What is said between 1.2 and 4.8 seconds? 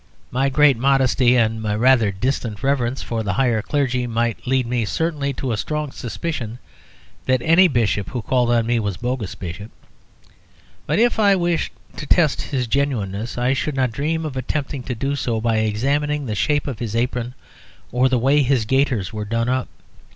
and my rather distant reverence for the higher clergy might lead